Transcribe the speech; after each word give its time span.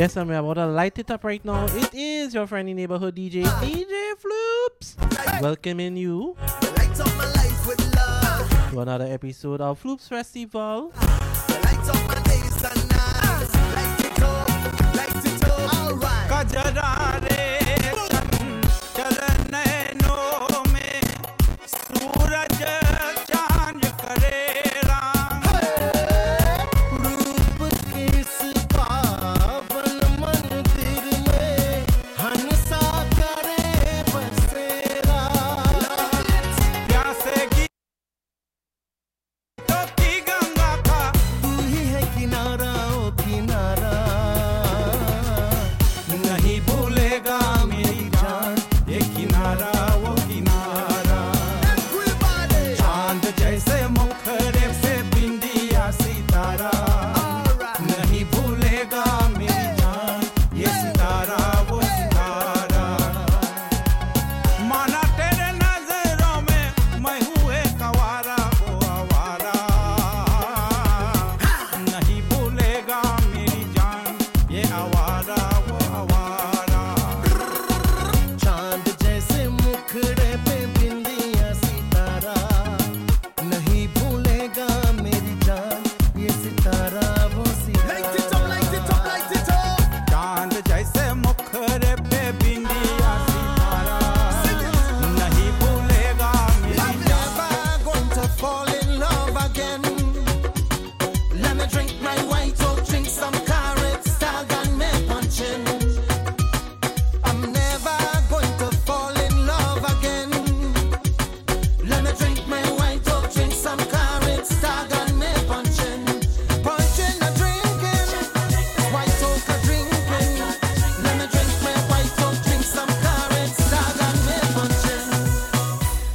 Yes, 0.00 0.16
I'm 0.16 0.30
about 0.30 0.54
to 0.54 0.64
light 0.66 0.98
it 0.98 1.10
up 1.10 1.22
right 1.24 1.44
now. 1.44 1.66
It 1.76 1.92
is 1.92 2.32
your 2.32 2.46
friendly 2.46 2.72
neighborhood 2.72 3.14
DJ, 3.14 3.44
uh, 3.44 3.60
DJ 3.60 4.16
Floops, 4.16 4.96
welcoming 5.42 5.94
you 5.94 6.36
to 8.70 8.80
another 8.80 9.04
episode 9.04 9.60
of 9.60 9.82
Floops 9.82 10.08
Festival. 10.08 10.90
Uh, 10.96 12.09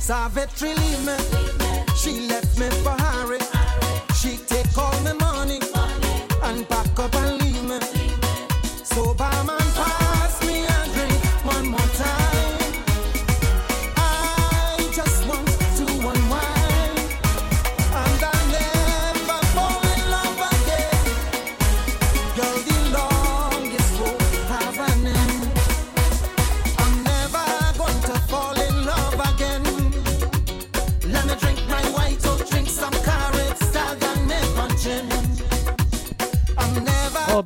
Savage, 0.05 0.61
leave 0.61 1.03
me. 1.03 1.17
She 1.95 2.27
left 2.27 2.59
me 2.59 2.69
for 2.83 2.91
Harry. 2.91 3.39
She 4.13 4.37
take 4.45 4.77
all 4.77 4.91
my 5.01 5.13
money. 5.13 5.24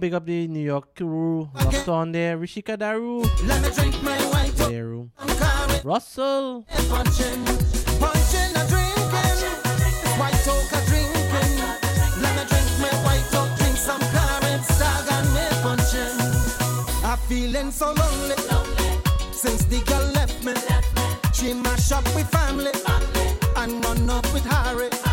big 0.09 0.15
up 0.15 0.25
the 0.25 0.47
New 0.47 0.65
York 0.65 0.95
crew. 0.95 1.50
Locked 1.53 1.88
on 1.88 2.11
there. 2.11 2.38
Rishika 2.38 2.75
Daru. 2.77 3.21
Let 3.45 3.61
me 3.61 3.69
drink 3.75 4.01
my 4.01 4.17
Daru. 4.57 5.09
Russell. 5.83 6.65
Punching, 6.89 7.45
punching 8.01 8.53
drinking. 8.71 9.53
White 10.17 10.47
a 10.47 10.79
drinking. 10.89 11.53
Let 12.23 12.33
me 12.38 12.44
drink 12.50 12.69
my 12.81 12.94
white. 13.06 13.57
Drink 13.57 13.77
some 13.77 14.01
stag 14.01 15.25
me 15.35 15.45
punching. 15.61 16.17
I'm 17.06 17.17
feeling 17.29 17.71
so 17.71 17.94
lonely. 17.94 18.35
lonely. 18.50 18.89
Since 19.31 19.65
the 19.65 19.79
girl 19.85 20.06
left 20.17 20.44
me. 20.44 20.53
left 20.53 20.91
me. 20.95 21.03
She 21.33 21.53
mash 21.53 21.91
up 21.91 22.06
with 22.15 22.27
family. 22.29 22.73
family. 22.73 23.38
And 23.57 23.85
run 23.85 24.07
with 24.33 24.45
Harry. 24.45 25.08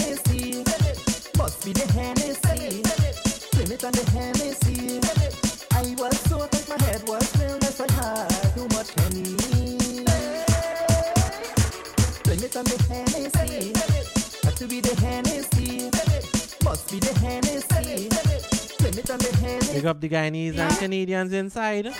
Hennessy. 0.00 0.64
Must 1.36 1.64
be 1.64 1.72
the 1.72 1.92
Hennessy. 1.92 2.82
Blame 3.52 3.72
it 3.72 3.84
on 3.84 3.92
the 3.92 4.10
Hennessy. 4.10 5.00
I 5.72 5.94
was 5.98 6.18
so 6.20 6.46
tight, 6.46 6.68
my 6.68 6.84
head 6.84 7.02
was 7.06 7.26
filled 7.36 7.64
as 7.64 7.80
I 7.80 7.92
had 7.92 8.28
too 8.54 8.66
much 8.74 8.90
Hennessy. 8.96 10.04
Blame 12.24 12.44
it 12.44 12.56
on 12.56 12.64
the 12.64 12.78
Hennessy. 12.88 13.72
Got 14.42 14.56
to 14.56 14.66
be 14.66 14.80
the 14.80 14.94
Hennessy. 15.00 15.90
Must 16.64 16.90
be 16.90 16.98
the 16.98 17.18
Hennessy. 17.18 18.08
Blame 18.78 18.98
it 18.98 19.10
on 19.10 19.18
the 19.18 19.36
Hennessy. 19.36 19.74
Pick 19.74 19.84
up 19.84 20.00
the 20.00 20.08
Guyanese 20.08 20.58
and 20.58 20.78
Canadians 20.78 21.32
inside. 21.32 21.92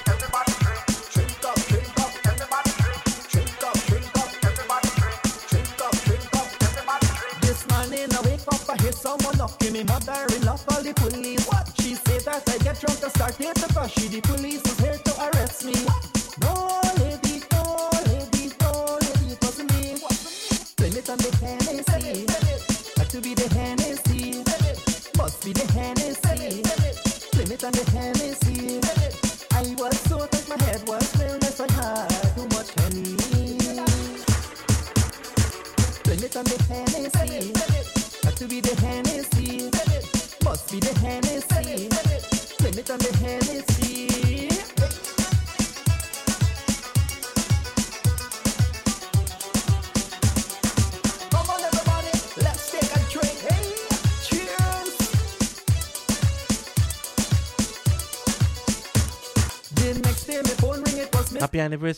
someone 9.11 9.41
up, 9.41 9.59
give 9.59 9.73
me 9.73 9.83
my 9.85 9.99
barrel 10.01 10.41
love 10.45 10.65
all 10.71 10.83
the 10.83 10.93
police. 10.95 11.45
What? 11.47 11.69
She 11.81 11.95
say 11.95 12.19
that 12.21 12.49
I 12.49 12.59
get 12.59 12.81
drunk 12.81 13.03
and 13.03 13.13
start 13.13 13.39
date 13.39 13.55
the 13.55 13.89
She 13.89 14.09
the 14.09 14.21
police 14.21 14.63
is 14.63 14.79
here 14.79 14.99
to 14.99 15.13
arrest 15.27 15.65
me. 15.65 15.75
What? 15.85 16.00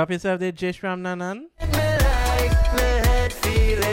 Drop 0.00 0.10
yourself 0.10 0.40
there, 0.40 0.50
J. 0.50 0.72
Shram 0.72 1.02
Nanan. 1.02 1.50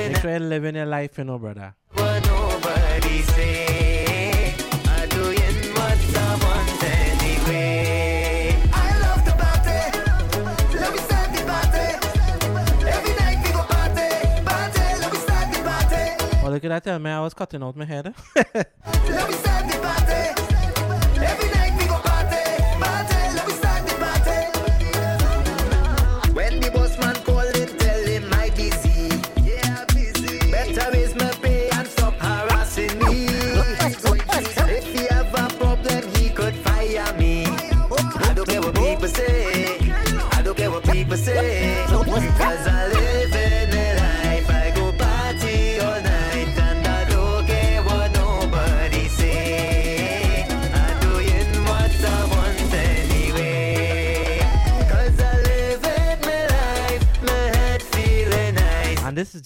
Make 0.07 0.17
sure 0.21 0.31
you're 0.31 0.39
living 0.39 0.75
your 0.75 0.85
life, 0.85 1.17
you 1.17 1.25
know, 1.25 1.37
brother. 1.37 1.75
What 1.95 2.25
nobody 2.25 3.23
say. 3.23 4.55
I'm 4.85 5.09
doing 5.09 5.73
what 5.75 5.99
I 6.15 6.39
want 6.45 6.83
anyway. 6.85 7.67
Well, 16.41 16.53
look 16.53 16.63
at 16.63 16.85
that, 16.85 17.01
man. 17.01 17.17
I 17.17 17.19
was 17.19 17.33
cutting 17.33 17.61
out 17.61 17.75
my 17.75 17.83
head. 17.83 18.15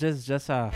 just 0.02 0.26
just 0.26 0.50
a, 0.50 0.72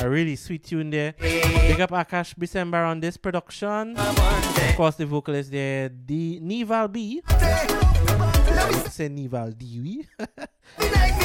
a 0.00 0.08
really 0.08 0.34
sweet 0.36 0.64
tune 0.64 0.88
there. 0.88 1.12
Big 1.20 1.80
up 1.80 1.90
Akash 1.90 2.32
December 2.38 2.78
on 2.78 2.98
this 2.98 3.18
production. 3.18 3.94
Of 3.98 4.74
course, 4.74 4.96
the 4.96 5.04
vocalist 5.04 5.50
there, 5.52 5.90
the 5.90 6.40
Nival 6.40 6.90
B. 6.90 7.20
Say 8.88 9.08
Nival 9.12 9.52
D. 9.56 9.80
we. 9.84 10.06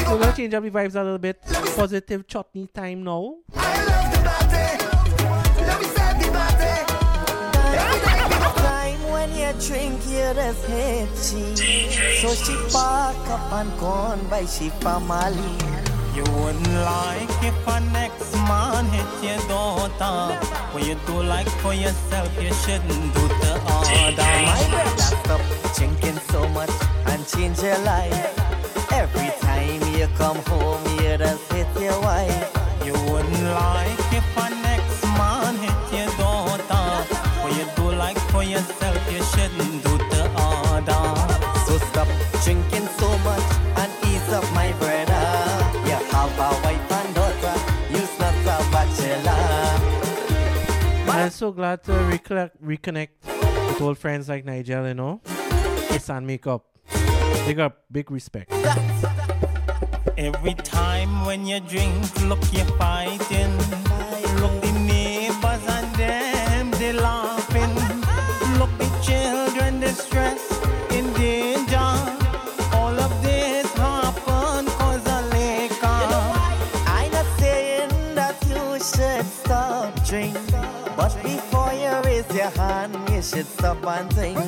so 0.04 0.12
we're 0.12 0.20
gonna 0.20 0.36
change 0.36 0.52
up 0.52 0.62
the 0.64 0.70
vibes 0.70 0.94
a 0.96 1.02
little 1.02 1.16
bit. 1.16 1.40
Positive 1.74 2.26
chutney 2.28 2.66
time 2.66 3.02
now. 3.02 3.36
I 3.56 3.84
love 3.88 4.12
the 4.12 4.20
party. 4.28 5.64
Let 5.64 5.80
me 5.80 5.86
start 5.88 6.20
the 6.20 6.28
party. 6.36 6.76
Every 7.72 8.00
night 8.04 8.28
we 8.28 8.36
go 8.36 8.52
Time 8.60 9.02
when 9.08 9.32
you 9.32 9.50
drink, 9.64 10.04
you 10.04 10.28
just 10.36 10.60
hate 10.68 11.08
she. 11.16 11.56
So 12.20 12.34
she 12.36 12.52
pack 12.70 13.16
up 13.32 13.52
and 13.52 13.80
gone 13.80 14.28
by 14.28 14.44
she 14.44 14.68
family. 14.84 15.75
You 16.16 16.24
wouldn't 16.32 16.72
like 16.72 17.28
if 17.44 17.68
a 17.68 17.78
next 17.92 18.32
man 18.48 18.86
hit 18.86 19.04
your 19.22 19.48
daughter. 19.48 20.34
What 20.72 20.86
you 20.86 20.96
do 21.06 21.22
like 21.22 21.48
for 21.60 21.74
yourself, 21.74 22.30
you 22.42 22.54
shouldn't 22.64 23.14
do 23.14 23.28
the 23.28 23.52
to 23.60 24.22
My 24.48 24.66
brother, 24.70 24.96
stop 24.96 25.42
drinking 25.76 26.18
so 26.30 26.48
much 26.48 26.70
and 27.04 27.20
change 27.28 27.60
your 27.60 27.76
life. 27.80 28.32
Every 28.92 29.30
time 29.42 29.82
you 29.92 30.06
come 30.16 30.38
home, 30.48 30.82
you 31.02 31.18
just 31.18 31.52
hit 31.52 31.68
your 31.78 32.00
wife. 32.00 32.48
You 32.82 32.94
wouldn't 33.12 33.44
like 33.52 34.00
if 34.18 34.36
a 34.38 34.48
next 34.64 35.04
man 35.20 35.54
hit 35.56 35.98
your 35.98 36.10
daughter. 36.16 36.86
What 37.42 37.52
you 37.58 37.66
do 37.76 37.94
like 37.94 38.18
for 38.32 38.42
yourself, 38.42 38.96
you 39.12 39.22
shouldn't 39.22 39.85
So 51.36 51.52
glad 51.52 51.84
to 51.84 51.92
reconnect, 51.92 52.52
reconnect 52.64 53.10
with 53.68 53.82
old 53.82 53.98
friends 53.98 54.26
like 54.26 54.46
Nigel, 54.46 54.88
you 54.88 54.94
know. 54.94 55.20
Kiss 55.88 56.08
and 56.08 56.26
makeup. 56.26 56.64
Big 57.46 57.60
up, 57.60 57.84
big 57.92 58.10
respect. 58.10 58.50
Every 60.16 60.54
time 60.54 61.26
when 61.26 61.46
you 61.46 61.60
drink, 61.60 61.92
look 62.22 62.40
you're 62.54 62.64
fighting. 62.80 63.52
Look 64.40 64.62
the 64.62 64.72
neighbors 64.80 65.60
and 65.68 65.94
them 65.96 66.70
they 66.80 66.94
laughing. 66.94 67.74
Look 68.58 68.72
the 68.78 68.88
children 69.04 69.80
distressed 69.80 70.52
in 70.52 70.55
your 82.46 82.62
hand, 82.62 82.94
you 83.10 83.22
should 83.22 83.46
stop 83.46 83.84
and 83.86 84.12
think. 84.12 84.38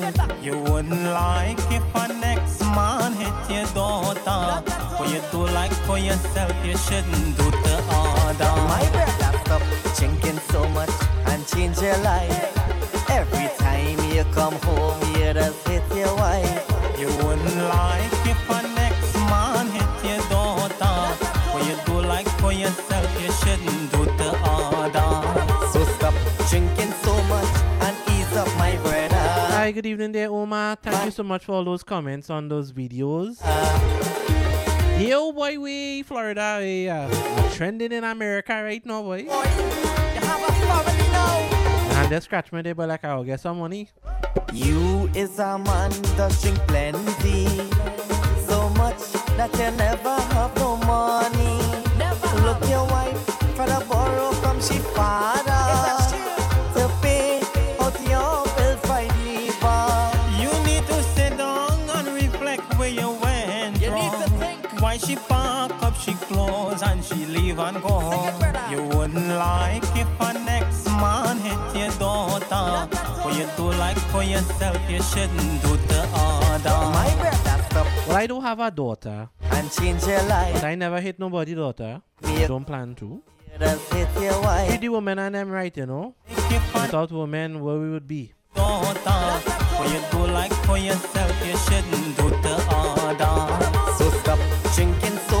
You 0.41 0.57
wouldn't 0.57 1.03
like 1.03 1.59
if 1.71 1.83
a 1.95 2.07
next 2.13 2.61
man 2.61 3.13
hit 3.13 3.37
your 3.55 3.67
daughter. 3.73 4.41
What 4.97 5.09
you 5.13 5.21
do 5.31 5.41
like 5.53 5.73
for 5.87 5.97
yourself, 5.97 6.53
you 6.65 6.77
shouldn't 6.77 7.37
do 7.37 7.45
to 7.51 7.75
My 7.91 8.31
others. 8.31 8.91
brother, 8.91 9.37
stop 9.43 9.63
drinking 9.97 10.39
so 10.51 10.67
much 10.69 10.95
and 11.27 11.45
change 11.47 11.81
your 11.81 11.97
life. 11.97 13.09
Every 13.09 13.49
time 13.57 13.99
you 14.13 14.23
come 14.37 14.55
home, 14.67 14.99
you 15.15 15.33
just 15.33 15.67
hit 15.67 15.83
your 15.95 16.13
wife. 16.15 16.63
You 16.99 17.07
wouldn't 17.23 17.59
like 17.75 18.13
if 18.31 18.49
a 18.57 18.61
next 18.81 19.13
man 19.31 19.65
hit 19.75 19.93
your 20.09 20.21
daughter. 20.29 20.97
What 21.51 21.65
you 21.67 21.75
do 21.85 21.95
like 22.07 22.29
for 22.39 22.53
yourself, 22.53 22.98
good 29.81 29.91
evening 29.91 30.11
there, 30.11 30.29
Omar. 30.29 30.75
Thank 30.75 31.05
you 31.05 31.11
so 31.11 31.23
much 31.23 31.45
for 31.45 31.53
all 31.53 31.63
those 31.63 31.83
comments 31.83 32.29
on 32.29 32.49
those 32.49 32.73
videos. 32.73 33.39
Yo, 34.99 35.31
boy, 35.31 35.57
we 35.57 36.03
Florida, 36.03 36.57
we 36.59 36.89
uh, 36.89 37.07
are 37.07 37.49
trending 37.51 37.93
in 37.93 38.03
America 38.03 38.61
right 38.61 38.85
now, 38.85 39.01
boy. 39.01 39.19
You 39.19 39.29
have 39.29 40.43
a. 40.43 41.95
And 41.95 42.11
they 42.11 42.19
scratch 42.19 42.51
me 42.51 42.61
there, 42.61 42.75
but 42.75 42.89
like 42.89 43.05
I'll 43.05 43.23
get 43.23 43.39
some 43.39 43.59
money. 43.59 43.87
You 44.51 45.09
is 45.15 45.39
a 45.39 45.57
man 45.57 45.91
that 46.17 46.37
drink 46.41 46.57
plenty, 46.67 47.47
so 48.47 48.67
much 48.71 48.99
that 49.37 49.49
you 49.53 49.71
never 49.77 50.15
have 50.33 50.53
no 50.57 50.75
money. 50.75 51.55
Look 52.43 52.69
your 52.69 52.85
wife 52.87 53.25
for 53.55 53.65
the 53.65 53.85
borrow 53.89 54.31
from 54.31 54.59
she 54.59 54.79
father 54.79 56.18
leave 67.39 67.59
and 67.59 67.81
go 67.81 67.89
home. 67.89 68.33
You 68.71 68.83
wouldn't 68.83 69.27
like 69.29 69.83
if 69.95 70.07
a 70.19 70.33
next 70.45 70.85
man 70.85 71.37
hit 71.39 71.81
your 71.81 71.91
daughter. 71.99 72.95
What 73.23 73.37
you 73.37 73.47
do 73.57 73.71
like 73.77 73.97
for 74.11 74.23
yourself, 74.23 74.77
you 74.89 75.01
shouldn't 75.01 75.61
do 75.63 75.77
to 75.77 75.99
My 76.13 76.55
others. 76.55 77.15
brother, 77.15 77.63
stop 77.69 77.87
Well, 78.07 78.17
I 78.17 78.27
do 78.27 78.39
have 78.41 78.59
a 78.59 78.71
daughter, 78.71 79.29
and 79.51 79.71
change 79.71 80.05
your 80.05 80.19
but 80.19 80.29
life. 80.29 80.63
I 80.63 80.75
never 80.75 80.99
hit 81.01 81.19
nobody 81.19 81.55
daughter. 81.55 82.01
Me- 82.23 82.47
Don't 82.47 82.65
plan 82.65 82.95
to. 82.95 83.05
You 83.05 83.57
just 83.59 83.93
hit 83.93 84.07
your 84.21 84.41
wife. 84.41 84.79
the 84.79 84.89
woman 84.89 85.19
and 85.19 85.35
them 85.35 85.49
right, 85.51 85.75
you 85.75 85.85
know. 85.85 86.15
If 86.27 86.75
a 86.75 86.81
Without 86.81 87.11
women, 87.11 87.61
where 87.63 87.77
we 87.77 87.89
would 87.89 88.07
be. 88.07 88.33
daughter, 88.55 89.19
what 89.77 89.87
you 89.93 90.01
do 90.11 90.31
like 90.33 90.53
for 90.65 90.77
yourself, 90.77 91.33
you 91.45 91.57
shouldn't 91.57 92.17
do 92.17 92.29
to 92.29 92.53
others. 92.69 93.97
So 93.97 94.09
stop 94.21 94.39
drinking 94.75 95.17
so 95.29 95.37
much 95.37 95.38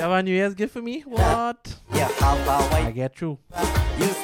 You 0.00 0.04
have 0.04 0.12
a 0.12 0.22
New 0.22 0.32
Year's 0.32 0.54
gift 0.54 0.72
for 0.72 0.80
me? 0.80 1.02
What? 1.02 1.76
you 1.92 1.98
have 2.00 2.48
a 2.48 2.74
I 2.74 2.90
get 2.90 3.14
through. 3.14 3.36
You's 3.98 4.16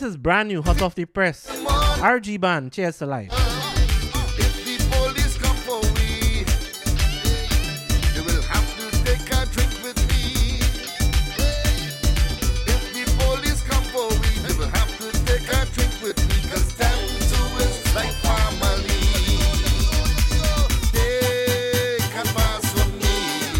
this 0.00 0.08
is 0.08 0.16
brand 0.16 0.48
new, 0.48 0.62
hot 0.62 0.80
off 0.80 0.94
the 0.94 1.04
press. 1.04 1.46
RG 2.00 2.40
Band, 2.40 2.72
cheers 2.72 2.96
to 2.98 3.06
life. 3.06 3.30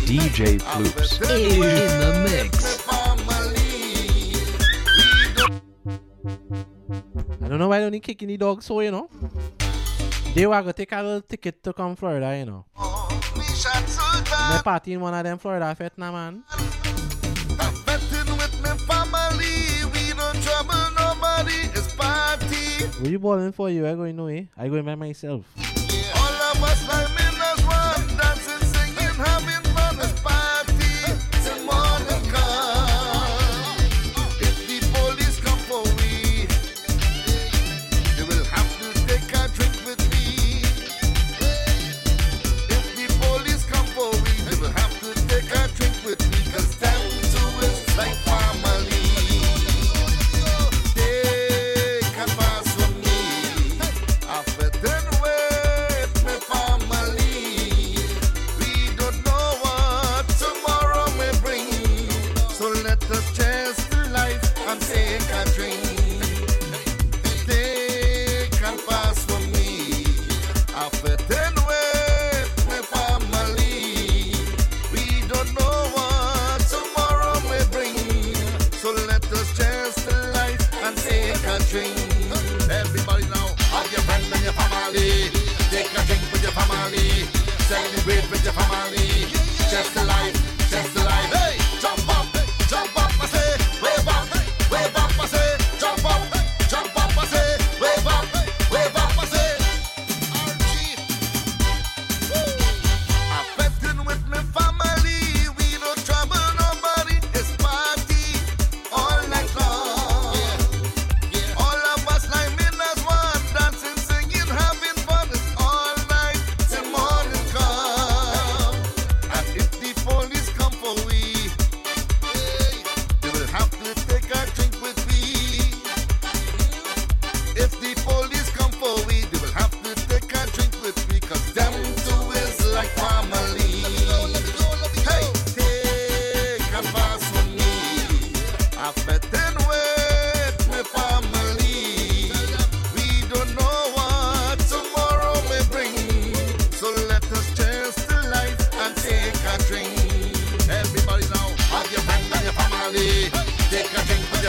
DJ 0.07 0.59
Floops 0.59 1.21
in 1.21 1.61
the 1.61 2.27
police 2.27 2.80
don't 7.51 7.59
know 7.59 7.69
why 7.69 7.81
they 7.81 7.85
only 7.85 7.99
kick 7.99 8.23
any 8.23 8.37
dog 8.37 8.63
so, 8.63 8.79
you 8.81 8.93
know. 8.93 9.11
They 10.35 10.47
were 10.47 10.55
going 10.55 10.67
to 10.67 10.73
take 10.73 10.93
a 10.93 11.03
little 11.03 11.21
ticket 11.21 11.63
to 11.65 11.73
come 11.73 11.97
Florida, 11.97 12.39
you 12.39 12.45
know. 12.45 12.65
They 12.79 14.63
party 14.63 14.93
in 14.93 15.01
one 15.01 15.15
of 15.15 15.25
them 15.25 15.37
Florida 15.37 15.75
fest 15.75 15.99
now, 15.99 16.13
man. 16.13 16.45
Were 23.01 23.09
you 23.09 23.19
balling 23.19 23.53
for 23.53 23.69
you? 23.69 23.87
I 23.87 23.95
going 23.95 24.15
no 24.15 24.27
way. 24.27 24.49
Eh? 24.57 24.63
I 24.63 24.69
going 24.69 24.85
by 24.85 24.95
myself. 24.95 25.45
Yeah. 25.57 27.30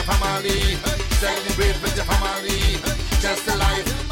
your 0.06 0.14
family. 0.14 0.60
Celebrate 1.20 1.82
with 1.82 1.96
your 1.96 2.04
family. 2.04 2.60
Just 3.20 3.48
a 3.48 3.56
life. 3.56 4.11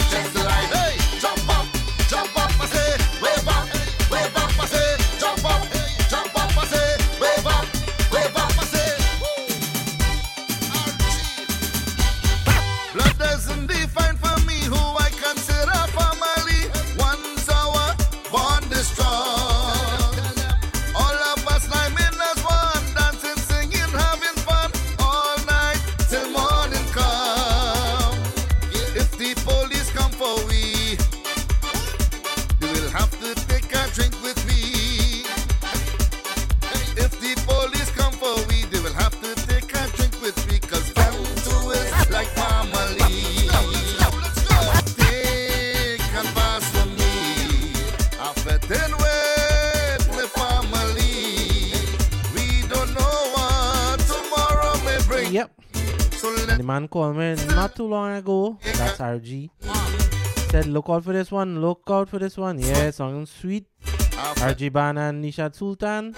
Look 60.81 60.89
out 60.89 61.05
for 61.05 61.13
this 61.13 61.31
one. 61.31 61.61
Look 61.61 61.83
out 61.91 62.09
for 62.09 62.19
this 62.19 62.39
one. 62.39 62.59
Yeah, 62.59 62.91
song 62.99 63.27
sweet. 63.27 63.67
RG 63.83 64.73
Band 64.73 64.99
and 64.99 65.23
Nishad 65.23 65.55
Sultan. 65.55 66.15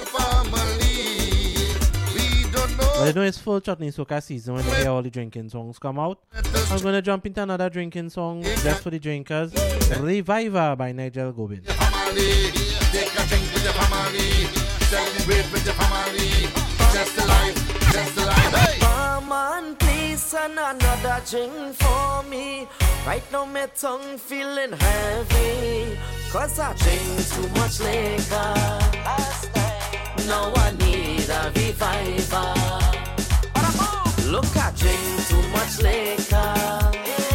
But 2.76 3.06
you 3.08 3.12
know 3.12 3.22
it's 3.22 3.38
full 3.38 3.60
chutney 3.60 3.90
soca 3.90 4.22
season 4.22 4.54
when 4.54 4.64
you 4.64 4.70
hear 4.74 4.90
all 4.90 5.02
the 5.02 5.10
drinking 5.10 5.48
songs 5.48 5.80
come 5.80 5.98
out. 5.98 6.20
I'm 6.70 6.80
going 6.80 6.94
to 6.94 7.02
jump 7.02 7.26
into 7.26 7.42
another 7.42 7.68
drinking 7.70 8.10
song 8.10 8.44
just 8.44 8.84
for 8.84 8.90
the 8.90 9.00
drinkers. 9.00 9.52
Reviver 9.98 10.76
by 10.76 10.92
Nigel 10.92 11.32
Gobin. 11.32 11.64
Hey! 18.54 20.01
ice 20.12 20.34
and 20.34 20.58
another 20.58 21.20
drink 21.30 21.74
for 21.76 22.22
me. 22.28 22.66
Right 23.06 23.22
now 23.32 23.44
my 23.44 23.66
tongue 23.66 24.18
feeling 24.18 24.72
heavy. 24.72 25.98
Cause 26.30 26.58
I 26.58 26.74
drink 26.74 27.28
too 27.32 27.48
much 27.60 27.80
liquor. 27.80 28.54
Last 29.06 29.54
night. 29.54 30.26
Now 30.26 30.52
I 30.54 30.70
need 30.72 31.28
a 31.28 31.52
reviver. 31.56 32.54
Look, 34.30 34.56
I 34.56 34.72
drink 34.76 35.26
too 35.28 35.42
much 35.56 35.82
liquor. 35.82 36.54
Yeah. 36.94 37.31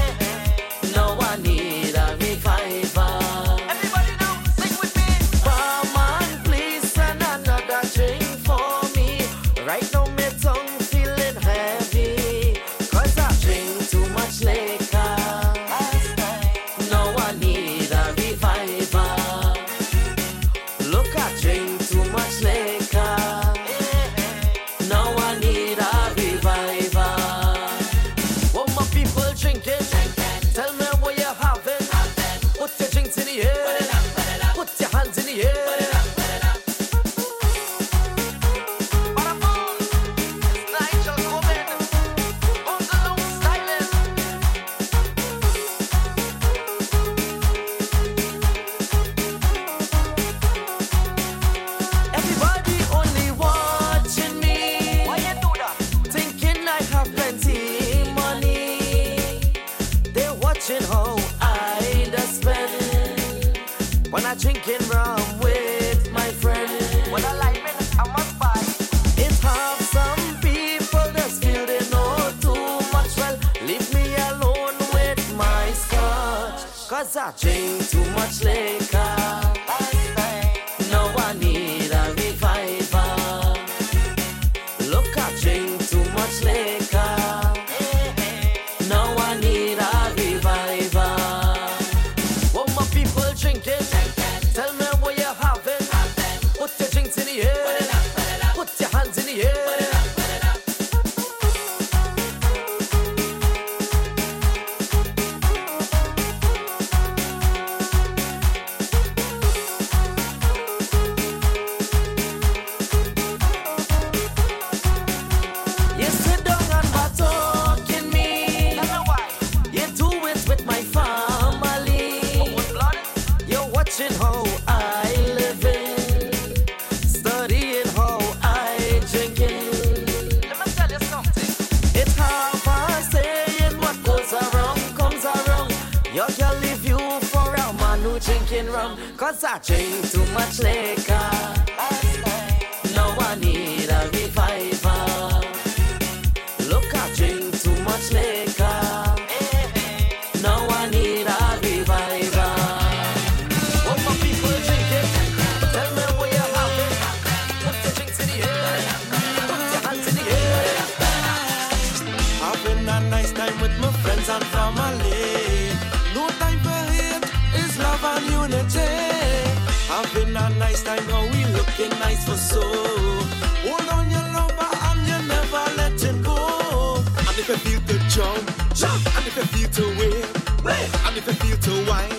been 171.77 171.89
nice 171.99 172.25
for 172.25 172.35
so. 172.35 172.61
Hold 172.61 173.89
on 173.89 174.09
your 174.09 174.27
lover 174.33 174.69
and 174.87 175.07
you 175.07 175.27
never 175.27 175.63
let 175.77 176.01
him 176.01 176.23
go. 176.23 176.95
And 176.97 177.37
if 177.37 177.47
you 177.47 177.55
feel 177.55 177.81
to 177.81 177.99
jump, 178.09 178.73
jump. 178.73 179.15
And 179.15 179.27
if 179.27 179.37
you 179.37 179.43
feel 179.43 179.69
to 179.69 179.85
win, 179.99 180.63
win. 180.63 180.89
And 181.05 181.17
if 181.17 181.27
you 181.27 181.33
feel 181.33 181.57
to 181.57 181.91
whine. 181.91 182.16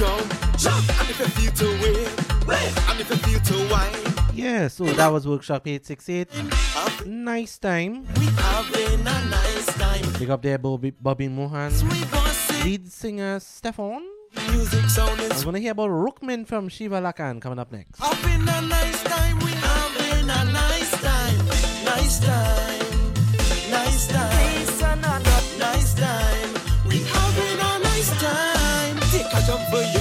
jump, 0.00 0.56
jump, 0.56 1.00
and 1.00 1.10
if 1.10 1.18
you 1.20 1.26
feel 1.26 1.52
to 1.52 1.68
win, 1.82 2.08
win, 2.48 2.72
and 2.88 3.00
if 3.00 3.10
you 3.10 3.16
feel 3.16 3.40
to. 3.40 3.60
Yeah, 4.32 4.68
so 4.68 4.84
that 4.84 5.08
was 5.08 5.28
workshop 5.28 5.66
868. 5.66 7.06
Nice 7.06 7.58
time. 7.58 8.06
We 8.18 8.28
a 8.28 9.04
nice 9.28 9.66
time. 9.76 10.12
Big 10.18 10.30
up 10.30 10.40
there, 10.40 10.56
Bobby, 10.56 10.90
Bobby 10.90 11.28
Mohan. 11.28 11.72
Lead 12.64 12.90
singer 12.90 13.40
Stefan. 13.40 14.02
Music 14.50 14.88
sound 14.88 15.20
is. 15.20 15.30
I 15.30 15.34
want 15.34 15.44
gonna 15.44 15.58
hear 15.58 15.72
about 15.72 15.90
Rookman 15.90 16.46
from 16.46 16.70
Shiva 16.70 17.00
Lakan 17.00 17.42
coming 17.42 17.58
up 17.58 17.70
next. 17.70 18.00
A 18.00 18.62
nice 18.62 19.02
time. 19.02 19.38
We 19.40 19.52
a 19.52 20.44
nice 20.52 20.90
time. 21.02 21.46
Nice 21.84 22.20
time. 22.20 22.79
for 29.70 29.82
you. 29.82 29.99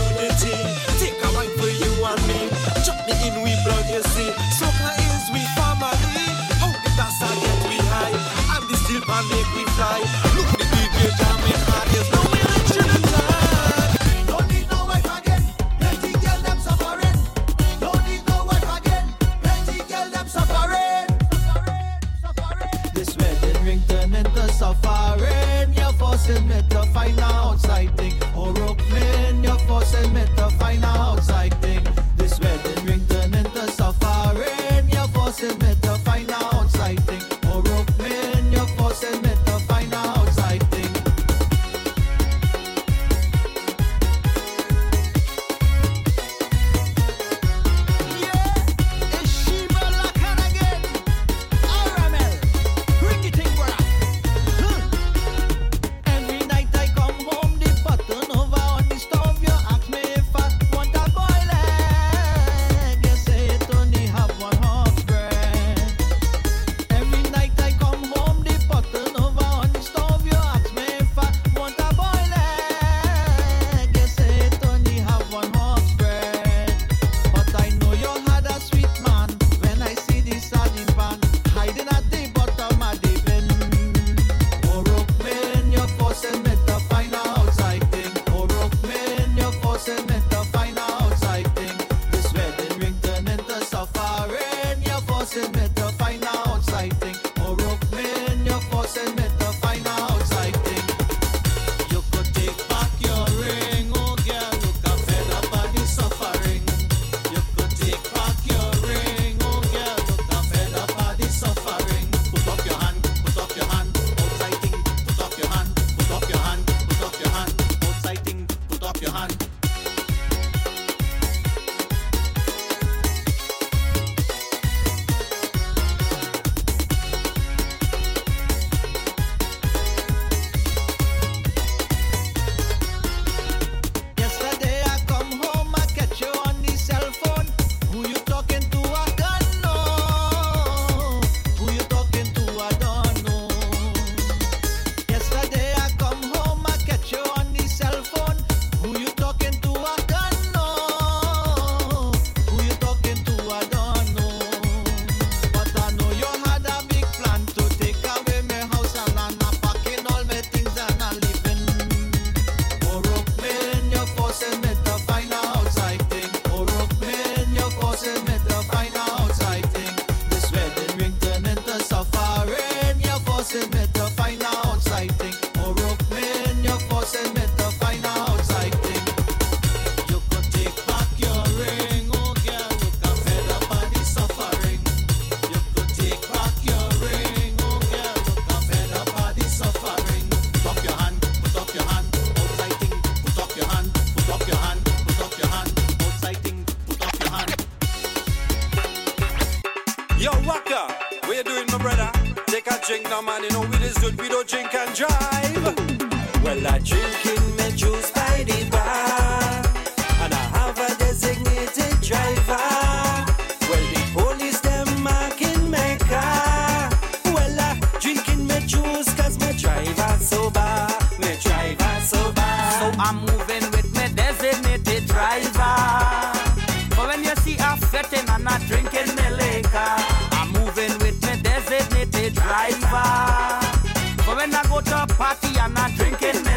a 234.87 235.07
party 235.07 235.57
and 235.59 235.77
I'm 235.77 235.95
drinking 235.95 236.43
me. 236.43 236.49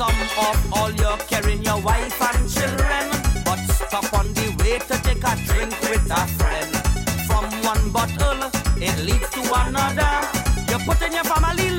Some 0.00 0.20
of 0.38 0.72
all 0.72 0.90
you're 0.92 1.16
carrying 1.28 1.62
your 1.62 1.80
wife 1.82 2.22
and 2.22 2.48
children, 2.48 3.10
but 3.44 3.58
stop 3.68 4.12
on 4.14 4.32
the 4.32 4.56
way 4.60 4.78
to 4.78 4.96
take 5.02 5.22
a 5.22 5.36
drink 5.46 5.72
with 5.82 6.10
a 6.10 6.26
friend. 6.38 6.74
From 7.26 7.44
one 7.62 7.90
bottle, 7.90 8.50
it 8.76 8.96
leads 9.04 9.28
to 9.30 9.40
another. 9.66 10.26
You're 10.68 10.80
putting 10.80 11.12
your 11.12 11.24
family 11.24 11.69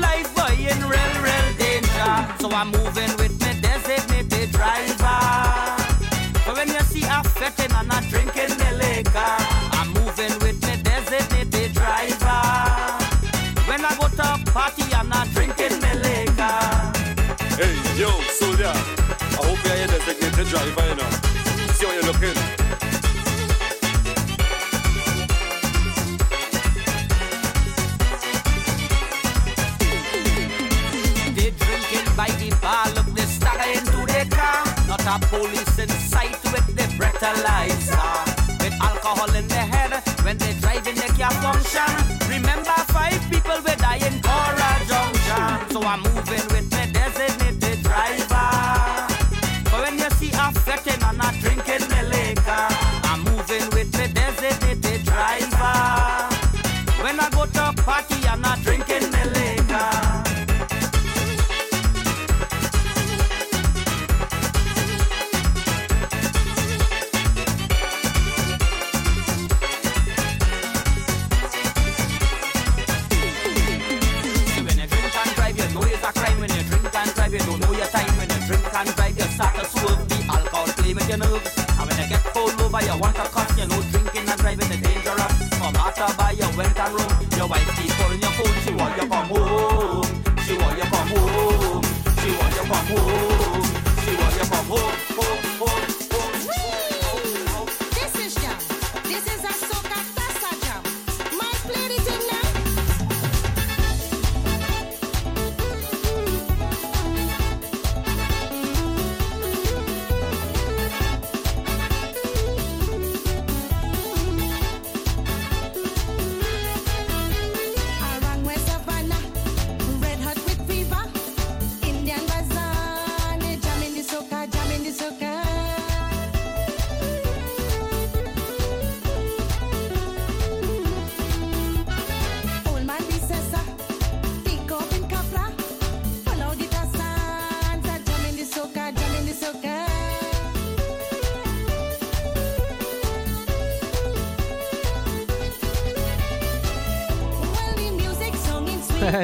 a 35.14 35.18
police 35.26 35.76
sight 36.08 36.42
with 36.52 36.66
the 36.74 36.86
breathalyzer. 36.96 38.12
With 38.60 38.76
alcohol 38.80 39.34
in 39.34 39.46
their 39.48 39.66
head 39.66 39.92
when 40.24 40.38
they 40.38 40.54
drive 40.60 40.86
in 40.86 40.94
the 40.94 41.10
car 41.18 41.34
function. 41.44 41.92
Remember, 42.30 42.76
five 42.96 43.20
people 43.30 43.58
were 43.66 43.76
dying 43.76 44.18
for 44.24 44.48
a 44.68 44.72
junction. 44.88 45.70
So 45.72 45.82
I'm 45.82 46.00
moving 46.02 46.46
with 46.54 46.61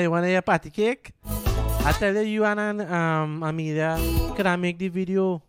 You 0.01 0.11
wanna 0.13 0.37
a 0.37 0.43
party 0.43 0.71
cake. 0.71 1.13
I 1.25 1.93
tell 1.93 2.15
you, 2.15 2.21
you 2.21 2.45
and 2.45 2.83
um, 2.83 3.43
Amelia, 3.43 3.99
can 4.37 4.47
I 4.47 4.57
make 4.57 4.79
the 4.79 4.89
video? 4.89 5.43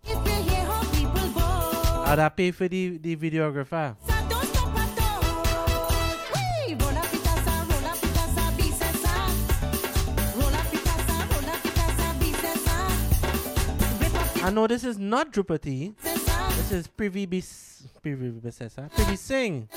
I'd 2.05 2.35
pay 2.35 2.49
for 2.51 2.67
the, 2.67 2.97
the 2.97 3.15
videographer. 3.15 3.95
I 14.41 14.49
know 14.51 14.65
this 14.65 14.83
is 14.83 14.97
not 14.97 15.31
Drupati. 15.31 15.93
This 16.01 16.71
is 16.71 16.87
Privy 16.87 17.27
Bis 17.27 17.83
Privy 18.01 18.31
Bisesa. 18.31 18.89
Privy 18.95 19.15
Sing. 19.15 19.69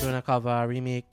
Doing 0.00 0.14
a 0.14 0.22
cover 0.22 0.68
remake. 0.68 1.06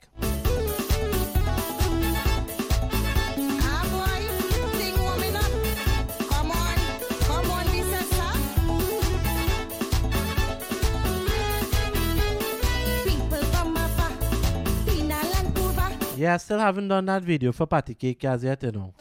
Yeah, 16.20 16.34
I 16.34 16.36
still 16.36 16.58
haven't 16.58 16.86
done 16.86 17.06
that 17.06 17.22
video 17.22 17.50
for 17.50 17.66
Patty 17.66 17.94
Cake 17.94 18.22
as 18.26 18.44
yet, 18.44 18.62
you 18.62 18.72
know. 18.72 18.92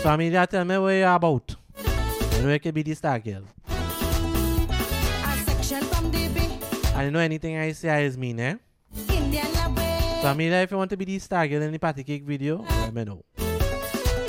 So 0.00 0.08
Amelia, 0.08 0.46
tell 0.46 0.64
me 0.64 0.78
what 0.78 0.88
you're 0.92 1.12
about. 1.12 1.54
Where 2.40 2.58
can 2.58 2.72
be 2.72 2.82
the 2.82 2.94
star 2.94 3.18
girl. 3.18 3.42
I 6.94 7.04
you 7.04 7.10
know 7.10 7.18
anything 7.18 7.58
I 7.58 7.72
say 7.72 8.06
is 8.06 8.16
mean, 8.16 8.40
eh? 8.40 8.54
So 8.94 10.28
Amelia, 10.30 10.62
if 10.62 10.70
you 10.70 10.78
want 10.78 10.88
to 10.88 10.96
be 10.96 11.04
the 11.04 11.18
star 11.18 11.46
girl 11.46 11.60
in 11.60 11.72
the 11.72 11.78
Patty 11.78 12.02
Cake 12.02 12.24
video, 12.24 12.64
let 12.70 12.94
me 12.94 13.04
know. 13.04 13.22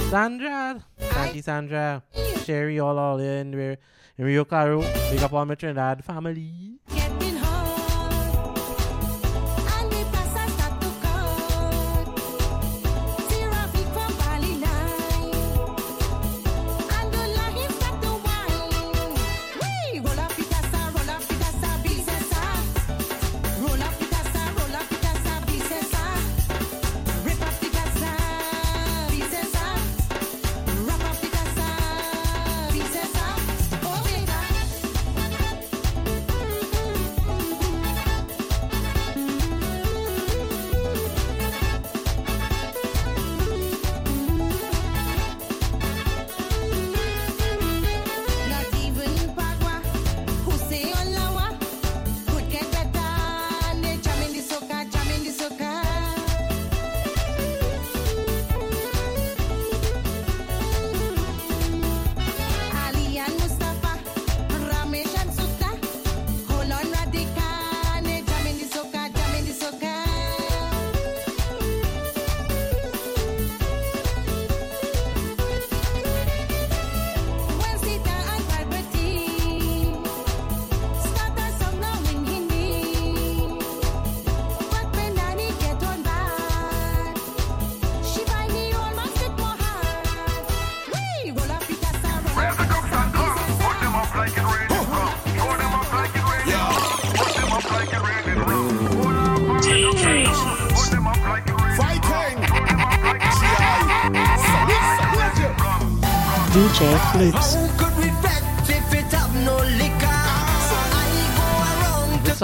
Sandra, 0.09 0.83
Santi 0.99 1.41
Sandra, 1.41 2.03
Sherry, 2.43 2.77
all 2.81 2.97
all 2.97 3.19
in, 3.19 3.53
in 3.53 3.77
Rio 4.17 4.43
Claro, 4.43 4.81
Big 5.09 5.23
up 5.23 5.31
all 5.31 5.45
my 5.45 5.55
Trinidad 5.55 6.03
family. 6.03 6.77
Yeah. 6.91 7.06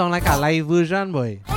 son 0.04 0.10
like 0.10 0.26
a 0.26 0.36
live 0.36 0.66
version, 0.66 1.12
boy. 1.12 1.53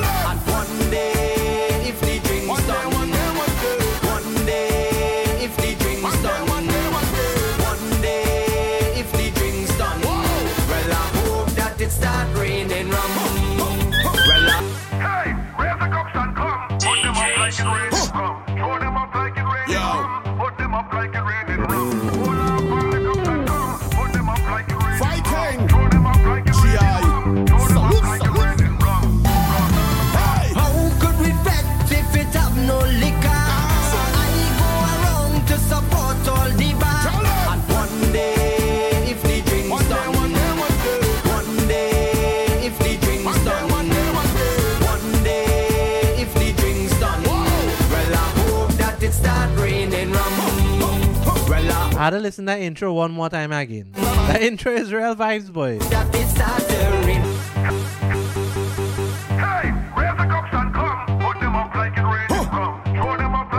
had 52.08 52.12
to 52.12 52.20
listen 52.22 52.46
to 52.46 52.54
that 52.54 52.62
intro 52.62 52.94
one 52.94 53.12
more 53.12 53.30
time 53.30 53.52
again. 53.52 53.92
That 53.92 54.42
intro 54.42 54.72
is 54.72 54.94
real 54.94 55.14
vibes, 55.14 55.52
boys. 55.52 55.82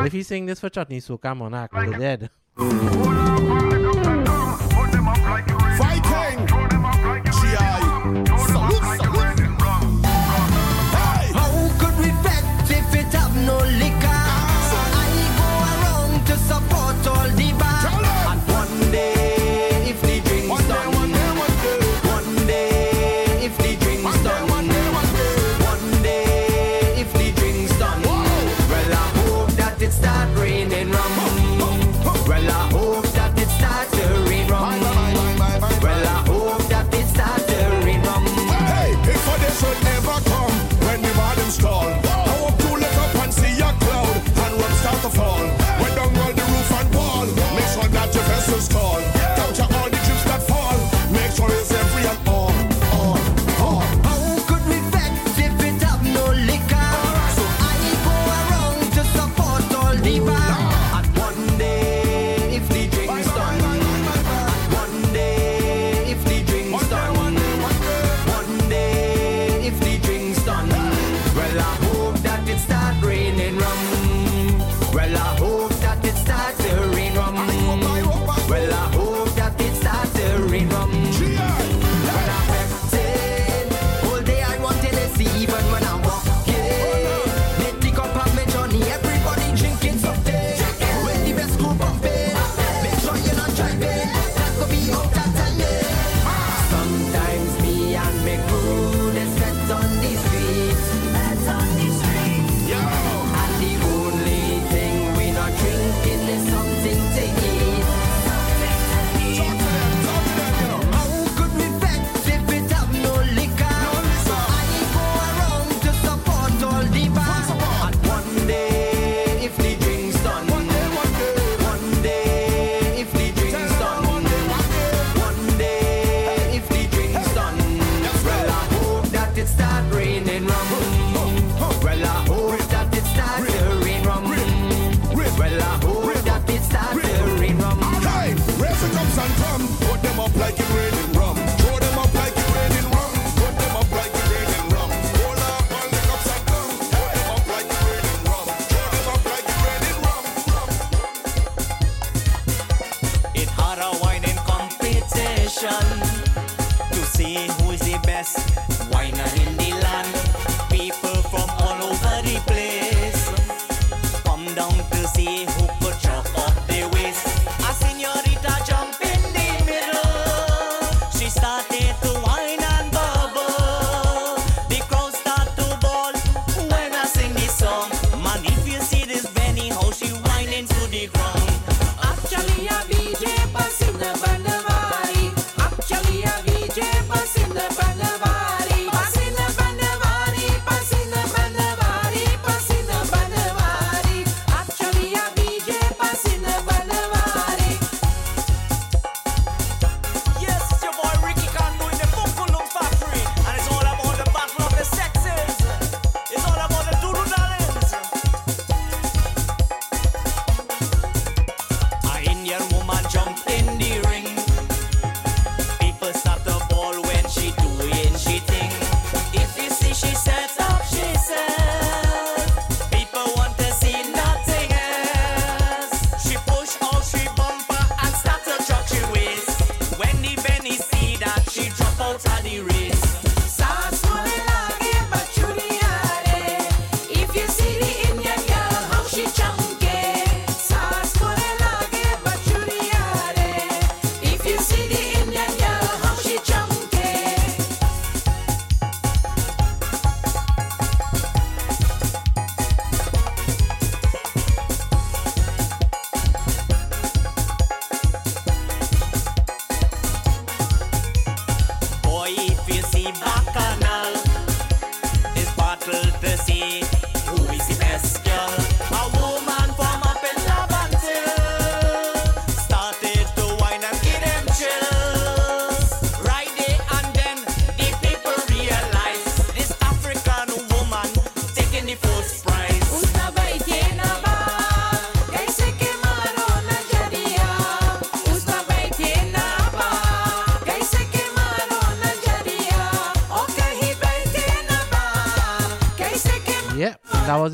If 0.07 0.15
you 0.15 0.23
sing 0.23 0.47
this 0.47 0.61
for 0.61 0.71
Chutney 0.71 1.03
Soca, 1.03 1.27
I'm 1.27 1.43
on 1.43 1.53
act. 1.53 1.75
They're 1.75 1.99
dead. 1.99 2.31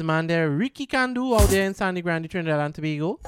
man 0.05 0.27
there, 0.27 0.51
Ricky 0.51 0.87
Candu, 0.87 1.41
out 1.41 1.49
there 1.49 1.67
in 1.67 1.75
Sangre 1.75 2.03
Grande, 2.03 2.31
Trinidad 2.31 2.61
and 2.61 2.75
Tobago. 2.75 3.19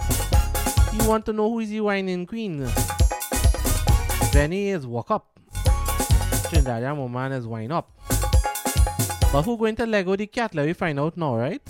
You 0.92 1.08
want 1.08 1.24
to 1.26 1.32
know 1.32 1.50
who 1.50 1.60
is 1.60 1.70
the 1.70 1.80
whining 1.80 2.26
queen? 2.26 2.68
Benny 4.32 4.68
is 4.68 4.86
walk 4.86 5.10
up. 5.10 5.38
Trinidadian 6.50 6.96
woman 6.96 7.32
is 7.32 7.46
wine 7.46 7.72
up. 7.72 7.90
But 9.32 9.42
who 9.42 9.56
going 9.56 9.76
to 9.76 9.86
Lego 9.86 10.16
the 10.16 10.26
cat? 10.26 10.54
Let 10.54 10.66
me 10.66 10.72
find 10.72 11.00
out 11.00 11.16
now, 11.16 11.36
right? 11.36 11.62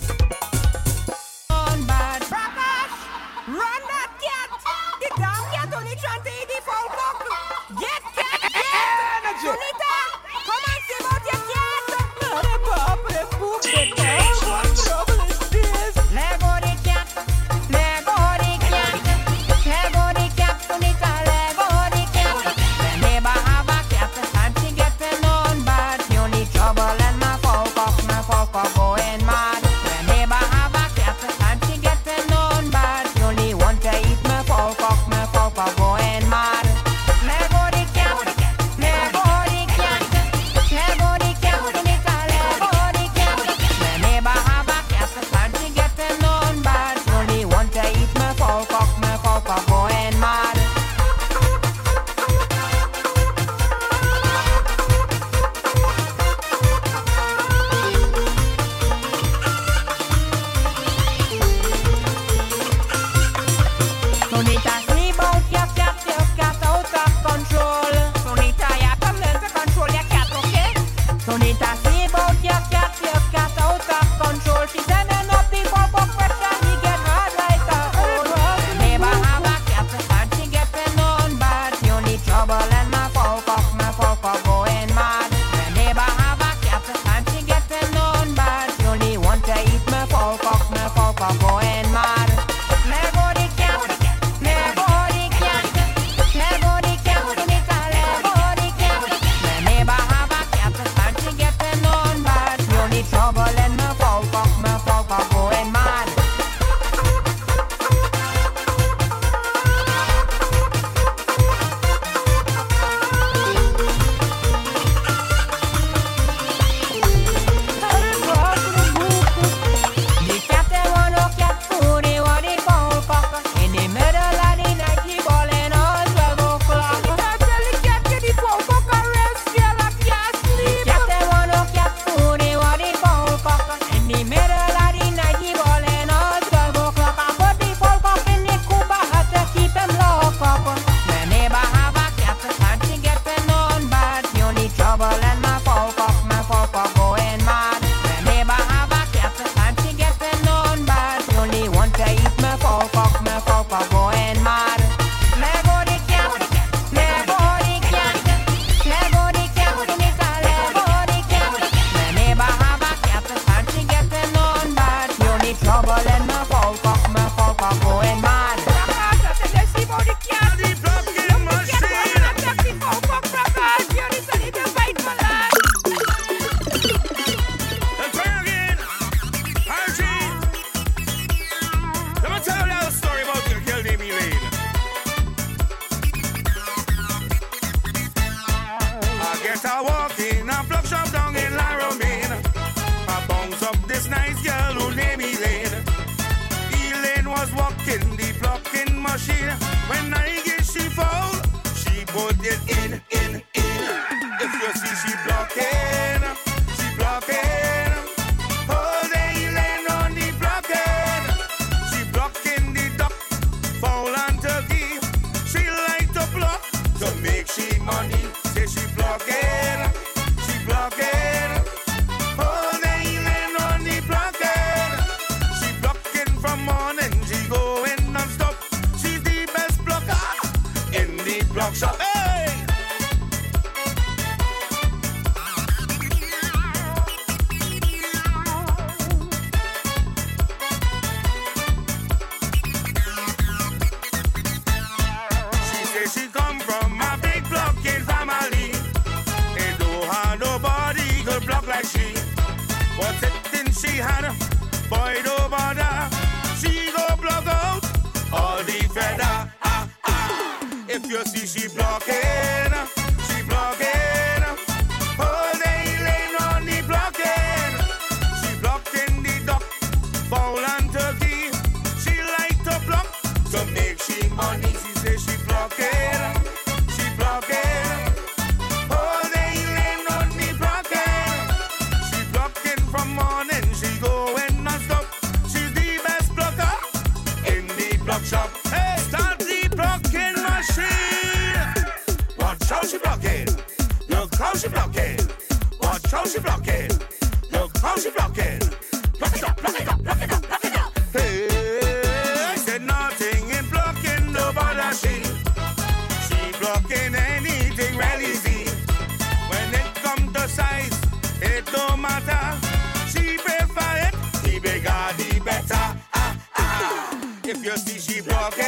She 318.17 318.23
blocking, 318.23 318.65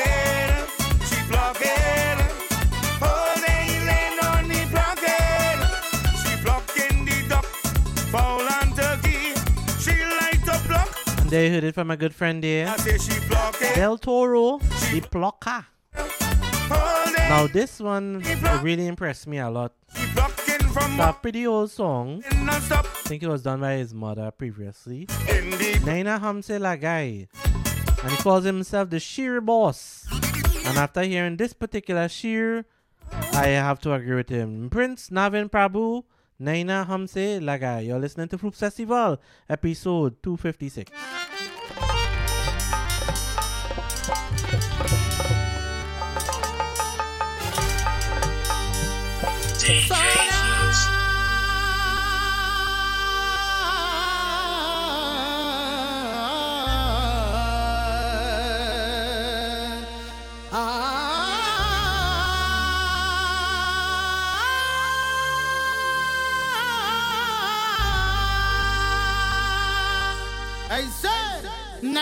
she 1.09 1.17
blocking. 1.27 2.17
Oh, 3.01 3.33
they 3.41 3.65
land 3.89 4.19
on 4.29 4.47
the 4.47 4.61
blocking. 4.69 5.59
She 6.21 6.43
blocking 6.43 7.05
the 7.05 7.27
duck, 7.27 7.45
fowl 8.11 8.41
and 8.41 8.75
turkey. 8.75 9.33
She 9.79 10.05
like 10.21 10.43
to 10.45 10.67
block. 10.67 10.95
And 11.19 11.29
there 11.31 11.45
you 11.45 11.51
heard 11.51 11.63
it 11.63 11.73
from 11.73 11.87
my 11.87 11.95
good 11.95 12.13
friend 12.13 12.43
there. 12.43 12.67
I 12.67 12.77
say 12.77 12.97
she 12.99 13.19
blocking. 13.27 13.73
Del 13.73 13.97
Toro, 13.97 14.59
the 14.91 15.01
Plucker. 15.09 15.65
Oh, 16.71 17.13
now 17.17 17.47
this 17.47 17.79
one 17.79 18.21
really 18.61 18.85
impressed 18.85 19.25
me 19.25 19.39
a 19.39 19.49
lot. 19.49 19.73
It's 19.95 20.99
a 20.99 21.13
pretty 21.13 21.47
old 21.47 21.71
song. 21.71 22.21
I 22.29 22.59
think 23.05 23.23
it 23.23 23.27
was 23.27 23.41
done 23.41 23.61
by 23.61 23.77
his 23.77 23.95
mother 23.95 24.29
previously. 24.29 25.07
Naina 25.07 26.19
Hamse 26.19 26.59
Lagai. 26.59 27.27
And 28.03 28.11
he 28.11 28.17
calls 28.17 28.45
himself 28.45 28.89
the 28.89 28.99
Sheer 28.99 29.41
Boss. 29.41 30.07
And 30.65 30.77
after 30.77 31.03
hearing 31.03 31.37
this 31.37 31.53
particular 31.53 32.07
sheer, 32.07 32.65
I 33.33 33.47
have 33.47 33.79
to 33.81 33.93
agree 33.93 34.15
with 34.15 34.29
him. 34.29 34.69
Prince 34.69 35.09
Navin 35.09 35.49
Prabhu, 35.49 36.03
Naina 36.41 36.87
Hamse 36.87 37.39
Lagai. 37.41 37.87
You're 37.87 37.99
listening 37.99 38.29
to 38.29 38.37
Fruit 38.37 38.55
Festival, 38.55 39.19
episode 39.49 40.21
256. 40.23 40.91
ऐसे 49.69 50.28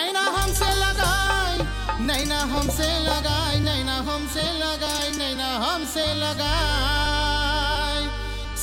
नैना 0.06 0.20
हमसे 0.36 0.70
लगाई 0.80 1.58
नैना 2.06 2.38
हमसे 2.52 2.88
लगाई 3.06 3.58
नैना 3.66 3.96
हमसे 4.08 4.42
लगाई 4.62 5.10
नैना 5.18 5.48
हमसे 5.64 6.04
लगाई 6.22 8.04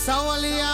Savaliya 0.05 0.73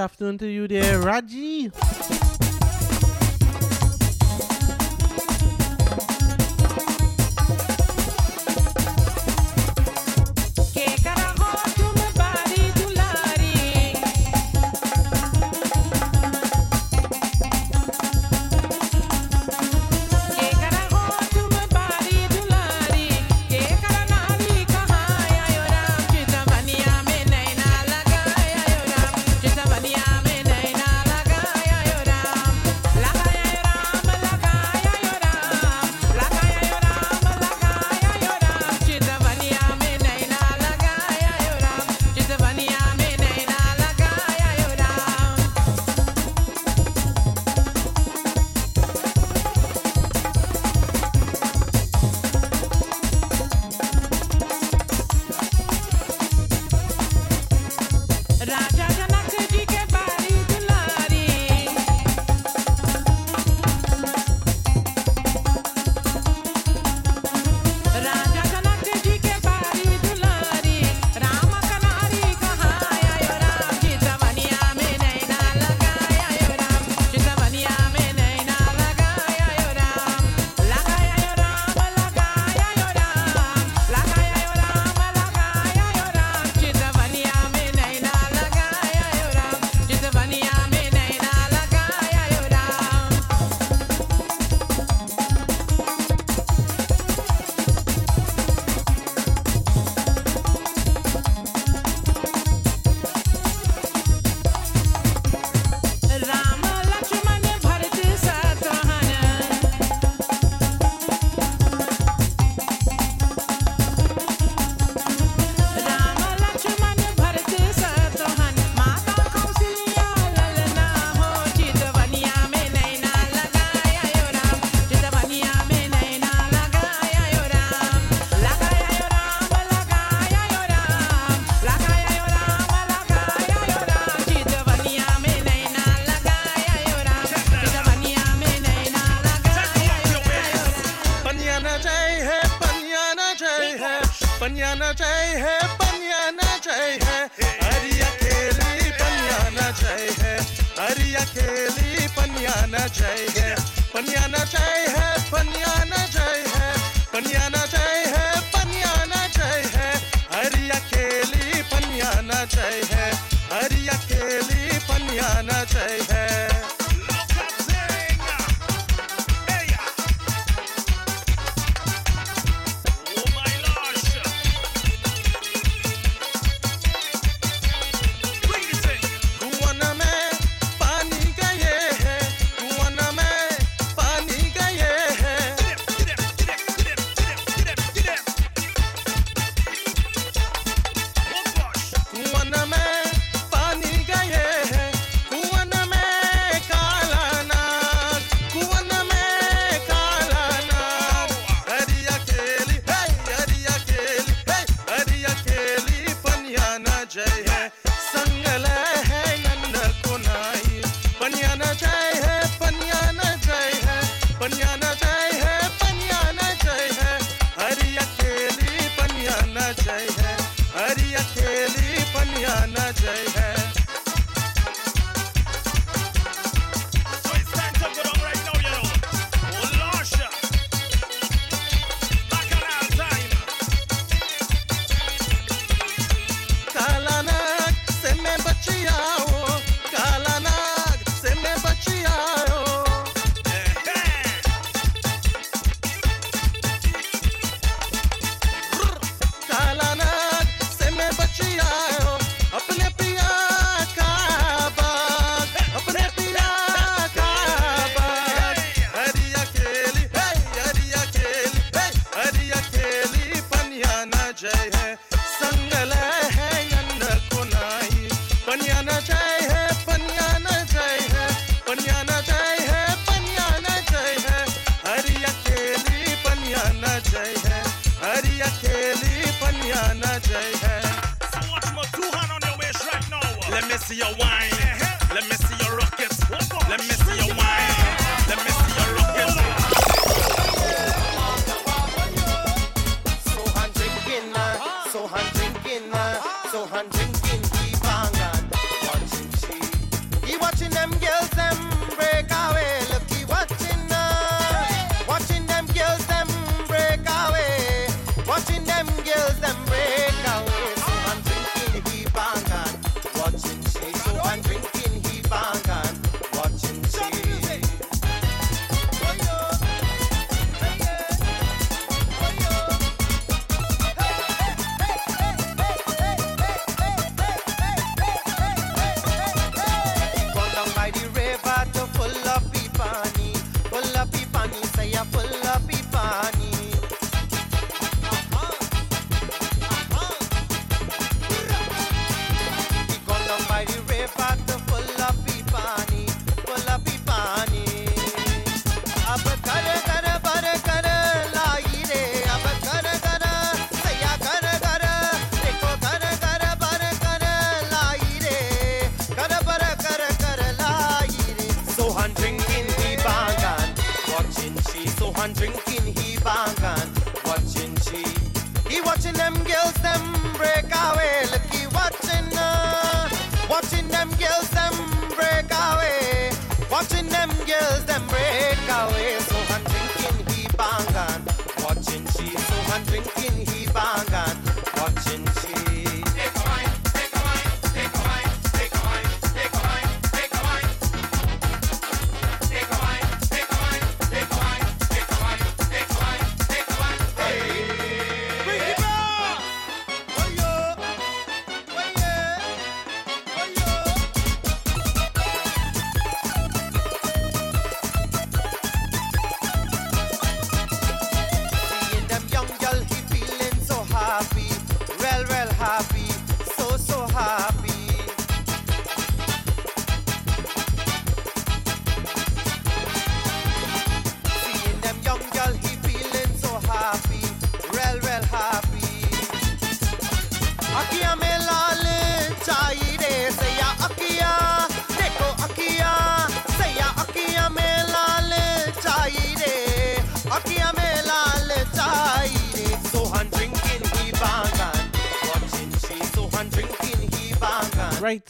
afternoon 0.00 0.38
to 0.38 0.46
you 0.48 0.66
there, 0.66 0.98
Raji. 0.98 1.39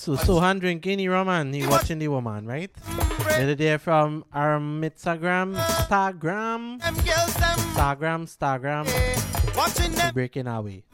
So 0.01 0.17
Sohan 0.17 0.61
drinking 0.61 0.97
the 0.97 1.09
rum 1.09 1.29
and 1.29 1.55
he 1.55 1.67
watching 1.67 1.99
the 1.99 2.09
woman, 2.09 2.47
right? 2.47 2.73
The 2.75 3.43
other 3.43 3.55
day 3.55 3.77
from 3.77 4.25
our 4.33 4.59
Instagram, 4.59 5.55
Instagram, 5.55 6.81
Instagram, 6.81 8.25
Instagram, 8.25 8.87
we 10.07 10.13
breaking 10.13 10.47
our 10.47 10.63
way. 10.63 10.85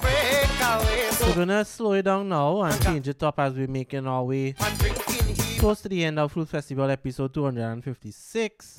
So 1.12 1.28
we're 1.28 1.36
gonna 1.36 1.64
slow 1.64 1.92
it 1.92 2.02
down 2.02 2.28
now 2.30 2.62
and 2.62 2.82
change 2.82 3.06
it 3.06 3.22
up 3.22 3.38
as 3.38 3.54
we're 3.54 3.68
making 3.68 4.08
our 4.08 4.24
way 4.24 4.56
close 5.60 5.82
to 5.82 5.88
the 5.88 6.04
end 6.04 6.18
of 6.18 6.32
Fruit 6.32 6.48
Festival 6.48 6.90
episode 6.90 7.32
256. 7.32 8.78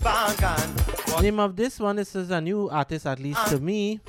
Name 1.22 1.40
of 1.40 1.56
this 1.56 1.80
one, 1.80 1.96
this 1.96 2.18
is 2.18 2.32
a 2.32 2.42
new 2.42 2.70
artist 2.70 3.06
at 3.06 3.20
least 3.20 3.48
to 3.48 3.62
me. 3.62 4.02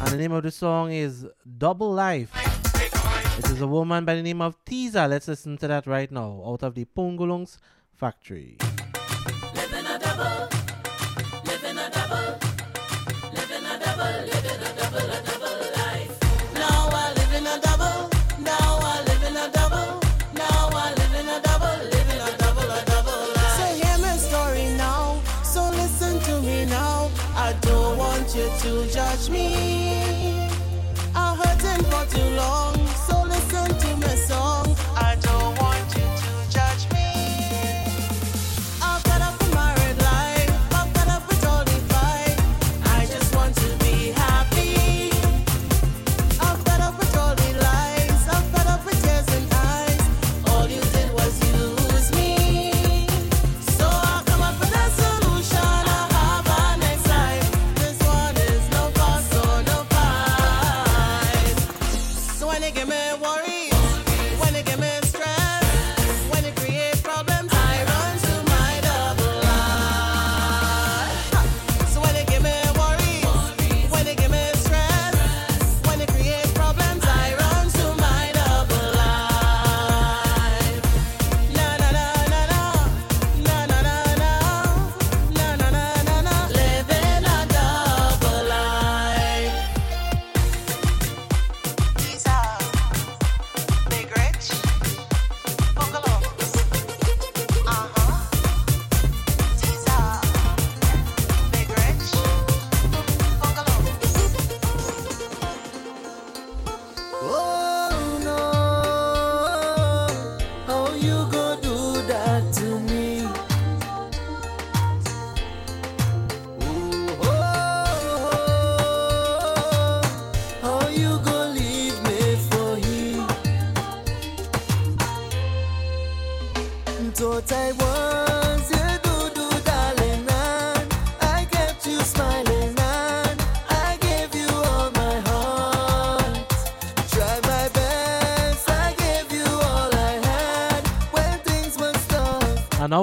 And 0.00 0.08
the 0.08 0.16
name 0.16 0.32
of 0.32 0.42
the 0.42 0.50
song 0.50 0.90
is 0.90 1.24
Double 1.56 1.92
Life. 1.92 2.47
This 3.38 3.52
is 3.52 3.60
a 3.60 3.68
woman 3.68 4.04
by 4.04 4.16
the 4.16 4.22
name 4.22 4.42
of 4.42 4.58
Tiza. 4.64 5.08
Let's 5.08 5.28
listen 5.28 5.56
to 5.58 5.68
that 5.68 5.86
right 5.86 6.10
now 6.10 6.42
out 6.44 6.64
of 6.64 6.74
the 6.74 6.84
Pungulungs 6.84 7.58
factory. 7.94 8.58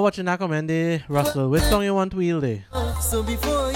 what 0.06 0.16
you 0.16 0.22
Russell? 1.08 1.50
Which 1.50 1.64
song 1.64 1.82
you 1.82 1.92
want 1.92 2.12
to 2.12 2.16
wield 2.18 2.42
day? 2.42 2.64
So 3.00 3.24
before 3.24 3.75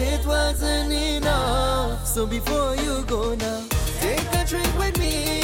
it 0.00 0.24
wasn't 0.26 0.92
enough. 0.92 2.06
So 2.06 2.26
before 2.26 2.74
you 2.76 3.04
go 3.04 3.34
now, 3.34 3.62
take 4.00 4.26
a 4.32 4.44
drink 4.46 4.78
with 4.78 4.98
me. 4.98 5.39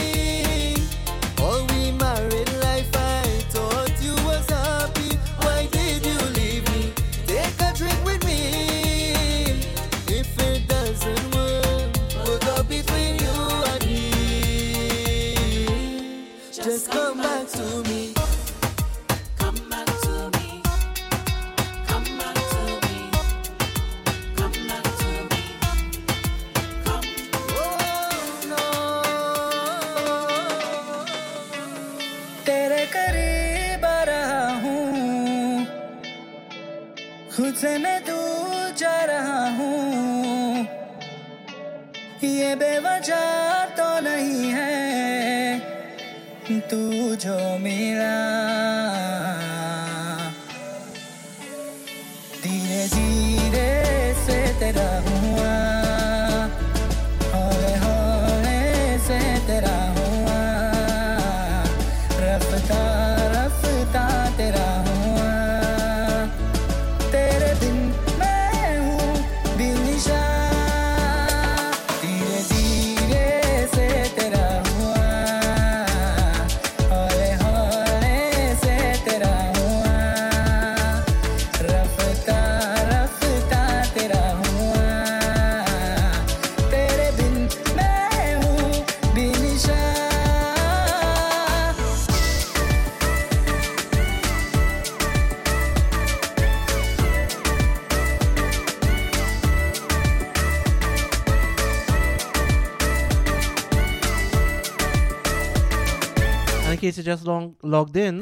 just 107.06 107.24
long, 107.24 107.54
logged 107.62 107.96
in, 107.96 108.20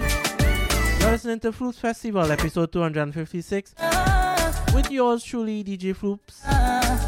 you're 1.01 1.11
listening 1.11 1.41
to 1.41 1.51
Floops 1.53 1.76
Festival, 1.76 2.30
episode 2.30 2.70
256, 2.70 3.74
with 4.74 4.91
yours 4.91 5.24
truly, 5.24 5.64
DJ 5.64 5.97
Floops. 5.97 6.45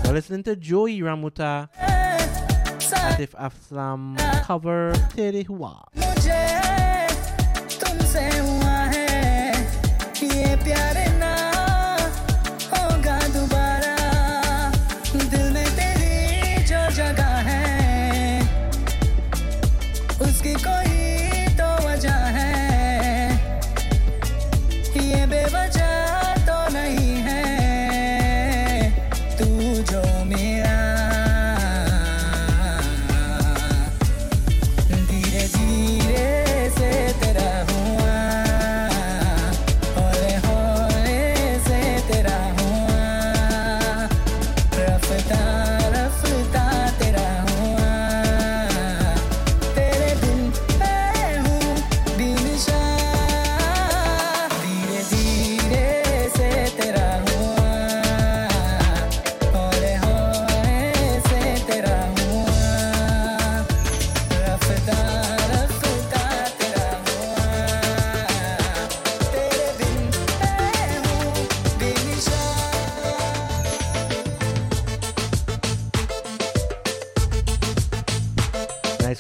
You're 0.03 0.14
listening 0.14 0.43
to 0.45 0.57
Joey 0.57 1.01
Ramuta, 1.03 1.68
Atif 1.77 3.35
Aslam 3.35 4.16
cover 4.43 4.95
Tere 5.14 5.45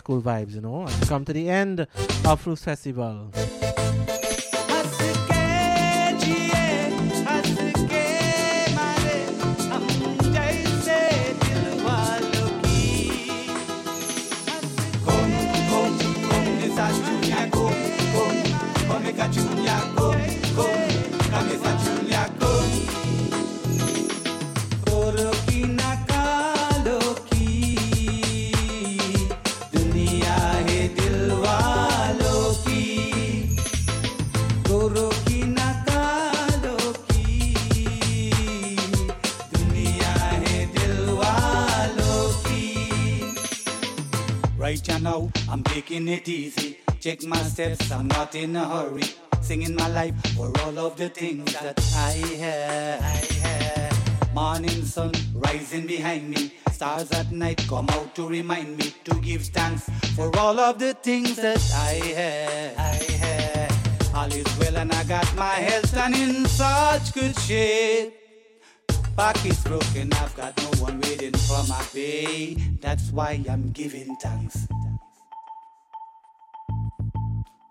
school 0.06 0.22
vibes, 0.22 0.54
you 0.54 0.60
know. 0.60 0.86
And 0.86 1.08
come 1.08 1.24
to 1.24 1.32
the 1.32 1.50
end 1.50 1.80
of 1.80 2.44
Floops 2.44 2.62
Festival. 2.62 3.55
Check 47.00 47.22
my 47.24 47.36
steps, 47.42 47.90
I'm 47.92 48.08
not 48.08 48.34
in 48.34 48.56
a 48.56 48.66
hurry. 48.66 49.02
Singing 49.40 49.76
my 49.76 49.88
life 49.88 50.14
for 50.34 50.50
all 50.62 50.78
of 50.78 50.96
the 50.96 51.08
things 51.08 51.52
that 51.52 51.78
I 51.94 52.12
have. 52.42 54.34
Morning 54.34 54.84
sun 54.84 55.12
rising 55.34 55.86
behind 55.86 56.28
me. 56.28 56.52
Stars 56.72 57.10
at 57.12 57.30
night 57.30 57.64
come 57.68 57.86
out 57.90 58.14
to 58.16 58.26
remind 58.26 58.76
me 58.76 58.92
to 59.04 59.14
give 59.20 59.42
thanks 59.42 59.88
for 60.14 60.36
all 60.38 60.58
of 60.58 60.78
the 60.78 60.94
things 60.94 61.36
that 61.36 61.62
I 61.74 61.94
have. 62.16 62.78
I 62.78 62.94
have. 63.24 64.14
All 64.14 64.32
is 64.32 64.58
well 64.58 64.76
and 64.76 64.92
I 64.92 65.04
got 65.04 65.32
my 65.36 65.54
health 65.54 65.96
and 65.96 66.14
in 66.14 66.46
such 66.46 67.12
good 67.14 67.38
shape. 67.40 68.14
Back 69.16 69.44
is 69.46 69.62
broken, 69.62 70.12
I've 70.14 70.34
got 70.36 70.56
no 70.58 70.82
one 70.82 71.00
waiting 71.00 71.32
for 71.32 71.62
my 71.68 71.82
pay. 71.92 72.54
That's 72.80 73.10
why 73.10 73.42
I'm 73.48 73.70
giving 73.72 74.16
thanks. 74.16 74.66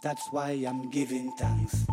That's 0.06 0.32
why 0.32 0.52
I'm 0.70 0.88
giving 0.92 1.32
thanks. 1.32 1.88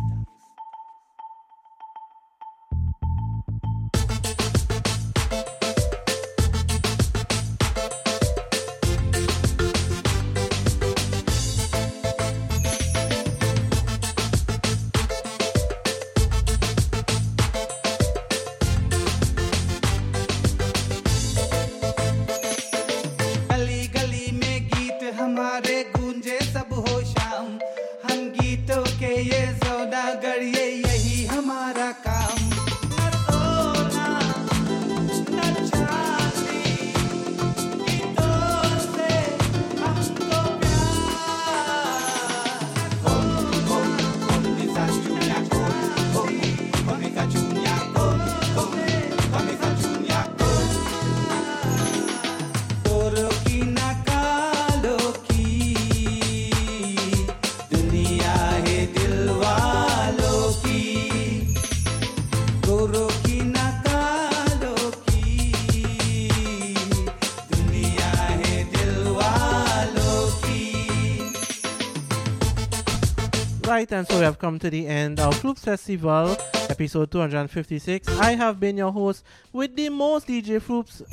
Right, 73.83 73.91
and 73.91 74.07
so 74.07 74.17
we 74.17 74.23
have 74.23 74.39
come 74.39 74.59
to 74.59 74.69
the 74.69 74.87
end 74.87 75.19
of 75.19 75.35
Floops 75.41 75.65
Festival, 75.65 76.37
episode 76.69 77.11
256. 77.11 78.07
I 78.17 78.31
have 78.31 78.57
been 78.57 78.77
your 78.77 78.93
host 78.93 79.25
with 79.51 79.75
the 79.75 79.89
most 79.89 80.25
DJ 80.25 80.61
Floops 80.61 81.03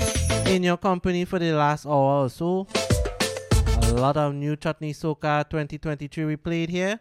in 0.46 0.62
your 0.62 0.76
company 0.76 1.24
for 1.24 1.40
the 1.40 1.50
last 1.50 1.84
hour 1.84 2.26
or 2.26 2.30
so. 2.30 2.68
A 3.82 3.92
lot 3.94 4.16
of 4.16 4.34
new 4.34 4.54
Chutney 4.54 4.92
Soca 4.92 5.50
2023 5.50 6.24
we 6.26 6.36
played 6.36 6.70
here. 6.70 7.00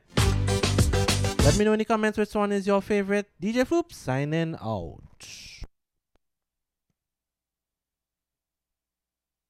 Let 1.43 1.55
me 1.55 1.65
know 1.65 1.73
in 1.73 1.77
the 1.79 1.85
comments 1.85 2.17
which 2.17 2.33
one 2.33 2.51
is 2.51 2.65
your 2.65 2.81
favorite. 2.81 3.29
DJ 3.39 3.63
Floops 3.63 3.93
signing 3.93 4.55
out. 4.59 5.03